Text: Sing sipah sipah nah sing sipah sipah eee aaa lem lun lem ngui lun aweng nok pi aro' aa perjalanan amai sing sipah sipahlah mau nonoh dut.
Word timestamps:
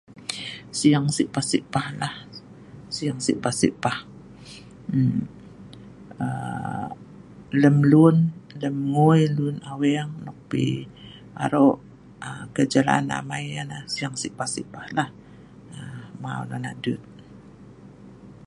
Sing 0.79 1.05
sipah 1.17 1.45
sipah 1.51 1.87
nah 2.01 2.15
sing 2.95 3.15
sipah 3.25 3.53
sipah 3.61 3.97
eee 4.97 5.19
aaa 6.25 6.87
lem 7.61 7.77
lun 7.91 8.17
lem 8.61 8.75
ngui 8.93 9.21
lun 9.37 9.55
aweng 9.71 10.11
nok 10.25 10.39
pi 10.49 10.63
aro' 11.43 11.75
aa 12.27 12.43
perjalanan 12.53 13.19
amai 13.19 13.43
sing 13.95 14.13
sipah 14.21 14.49
sipahlah 14.55 15.09
mau 16.21 16.41
nonoh 16.49 16.75
dut. 16.83 17.01